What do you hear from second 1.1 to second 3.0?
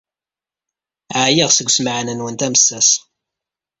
Ɛyiɣ seg ussemɛen-nwent amessas.